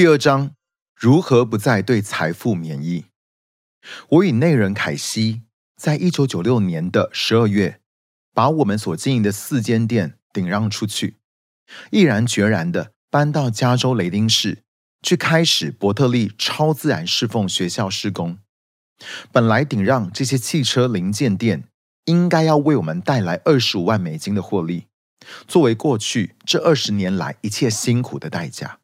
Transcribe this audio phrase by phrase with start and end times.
[0.00, 0.54] 第二章，
[0.96, 3.04] 如何不再对财富免疫？
[4.08, 5.42] 我与内人凯西
[5.76, 7.82] 在一九九六年的十二月，
[8.32, 11.18] 把我们所经营的四间店顶让出去，
[11.90, 14.62] 毅然决然的搬到加州雷丁市，
[15.02, 18.38] 去开始伯特利超自然侍奉学校施工。
[19.30, 21.64] 本来顶让这些汽车零件店，
[22.06, 24.86] 应该要为我们带来二十五万美金的获利，
[25.46, 28.78] 作为过去这二十年来一切辛苦的代价。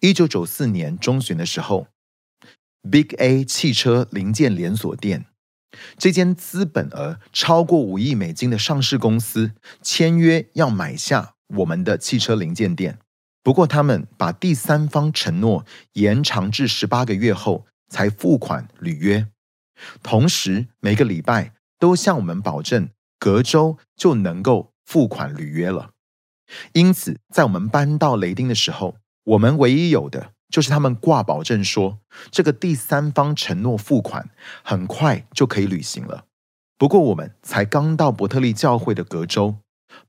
[0.00, 1.88] 一九九四年中旬的时候
[2.90, 5.26] ，Big A 汽车零件连锁店
[5.98, 9.52] 这间资本额超过五亿美金的上市公司
[9.82, 12.98] 签约要买下我们的汽车零件店。
[13.42, 19.28] 不过，他们把第三方承诺延长至十八个月后才付款履约，
[20.02, 22.88] 同时每个礼拜都向我们保证
[23.20, 25.90] 隔周就能够付款履约了。
[26.72, 28.96] 因此，在我们搬到雷丁的时候，
[29.26, 31.98] 我们唯一有的就是他们挂保证说，
[32.30, 34.30] 这个第三方承诺付款
[34.62, 36.24] 很快就可以履行了。
[36.78, 39.56] 不过我们才刚到伯特利教会的隔周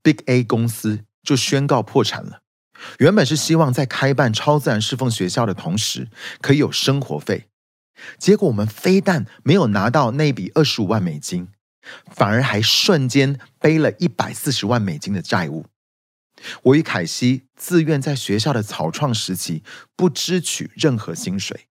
[0.04, 2.42] ，Big A 公司就宣告破产了。
[3.00, 6.10] 原本是希望在开办超自然侍奉学校的同时
[6.42, 7.48] 可以有生活费，
[8.20, 11.48] 结果我们非但没有拿到那笔二十五万美金，
[12.12, 15.66] 反而还瞬间背了一百四十万美金的债务。
[16.62, 19.64] 我与凯西自愿在学校的草创时期
[19.96, 21.68] 不支取任何薪水，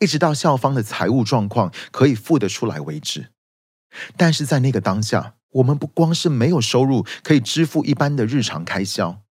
[0.00, 3.28] 一直到校方的财务状况可以付得出来为止。
[4.16, 9.22] 但是在那个当下，我们不光是没有收入可以支付一般的日常开销，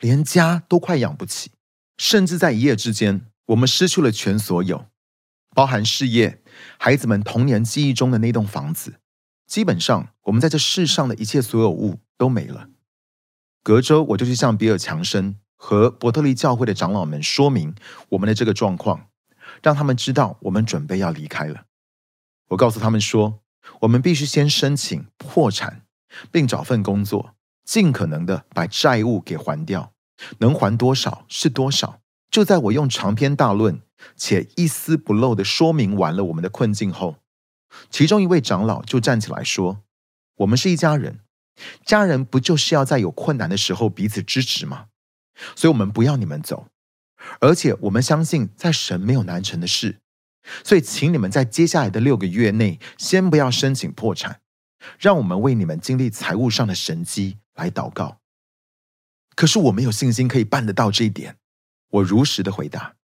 [0.00, 1.50] 连家都快养不起，
[1.98, 4.86] 甚至在一夜之间，我们失去了全所有，
[5.54, 6.42] 包含事业、
[6.78, 9.00] 孩子们童年记忆中的那栋房子，
[9.46, 12.68] 基本上我们在这世上的一切所有物都没了。
[13.66, 17.74] 隔周我就去向比尔强生和伯特利教会的长老们说明
[18.10, 19.08] 我们的这个状况，
[19.60, 21.64] 让他们知道我们准备要离开了。
[22.50, 23.40] 我告诉他们说，
[23.80, 25.82] 我们必须先申请破产，
[26.30, 27.34] 并找份工作，
[27.64, 29.90] 尽可能的把债务给还掉，
[30.38, 31.98] 能还多少是多少。
[32.30, 33.80] 就在我用长篇大论
[34.14, 37.16] 且一丝不漏的说明完了我们的困境后，
[37.90, 39.82] 其中一位长老就站起来说
[40.38, 41.18] ：“我们是一家人。”
[41.84, 44.86] 家人不就是要在有困难的时候彼此支持吗？
[45.54, 46.68] 所以，我们不要你们走，
[47.40, 50.00] 而且我们相信在神没有难成的事。
[50.64, 54.40] 所以，请你们在接下来的六个月内先不要申请破产，
[54.98, 58.20] 让我们为你们经历财务上的神机来祷告。
[59.34, 61.36] 可是，我没有信心可以办得到这一点。
[61.90, 62.96] 我如实的回答：“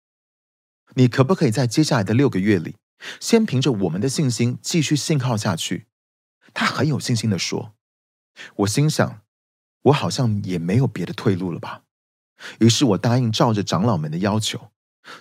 [0.94, 2.76] 你可不可以在接下来的六个月里，
[3.20, 5.86] 先凭着我们的信心继续信靠下去？”
[6.54, 7.74] 他很有信心的说。
[8.56, 9.22] 我心想，
[9.82, 11.82] 我好像也没有别的退路了吧。
[12.58, 14.70] 于是我答应照着长老们的要求，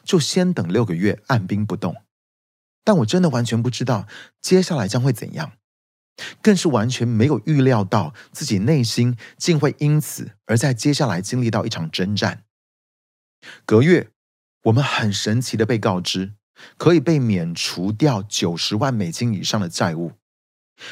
[0.03, 2.03] 就先等六个月，按兵不动。
[2.83, 4.07] 但我真的完全不知道
[4.39, 5.51] 接下来将会怎样，
[6.41, 12.45] 更是完全没有预料到自己内心竟会因此而在接下来经历到一场征战。
[13.65, 14.11] 隔月，
[14.63, 16.35] 我们很神奇的被告知，
[16.77, 20.13] 可以被免除掉九十万美金以上的债务。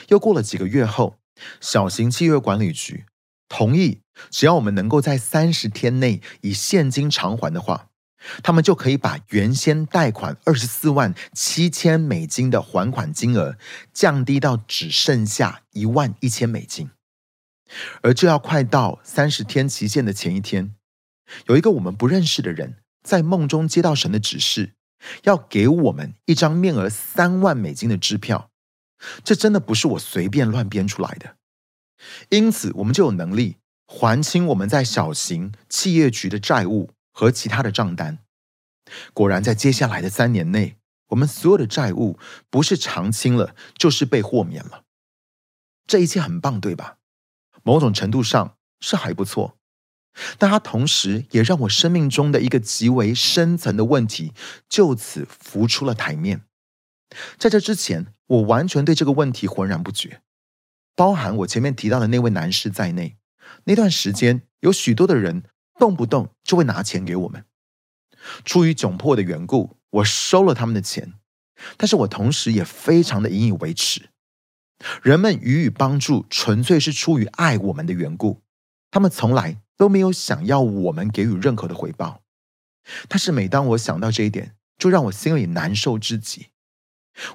[0.09, 1.19] 又过了几个月后。
[1.59, 3.06] 小型契约管理局
[3.48, 7.90] 同意，只要我们能够在三十天内以现金偿还的话，
[8.44, 13.58] 他们就可以把原先贷款二十四万七千美金的还款金额
[13.94, 16.90] 降低到只剩下一万一千美金。
[18.02, 20.74] 而就要快到三十天期限的前一天，
[21.47, 24.74] 有一个我们不认识的人在梦中接到神的指示，
[25.24, 28.50] 要给我们一张面额三万美金的支票。
[29.24, 31.35] 这真的不是我随便乱编出来的，
[32.30, 38.19] 因此我们就有能力还清我们在小型企业局的债务和其他的账单。
[39.13, 40.78] 果然，在接下来的三年内，
[41.09, 42.18] 我们所有的债务
[42.50, 44.84] 不是偿清了，就是被豁免了。
[45.85, 46.97] 这一切很棒，对吧？
[47.64, 49.58] 某种程度上是还不错，
[50.38, 54.34] 但它同时也让我生命中的一个极为深层的问题
[54.70, 56.44] 就此浮出了台面。
[57.38, 58.14] 在这之前。
[58.28, 60.22] 我完全对这个问题浑然不觉，
[60.98, 63.16] 包含我前面提到的那位男士在内。
[63.64, 65.44] 那段时间，有许多的人
[65.80, 67.46] 动不动就会拿钱给我们。
[68.44, 71.14] 出于窘迫的缘故，我收了他们的钱，
[71.78, 74.09] 但是我同时也非常的引以为耻。
[75.02, 78.42] 人们予以帮助，纯粹是出于爱我们的缘故，
[78.92, 82.24] 他们从来都没有想要我们给予任何的回报。
[83.08, 86.48] 但是每当我想到这一点，就让我心里难受至极。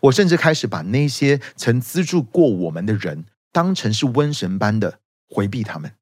[0.02, 5.92] 我甚至开始把那些曾资助过我们的人当成是瘟神般的回避他们。